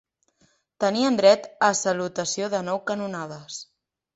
Tenien 0.83 1.19
dret 1.19 1.45
a 1.69 1.71
salutació 1.81 2.51
de 2.55 2.65
nou 2.71 2.81
canonades. 2.91 3.61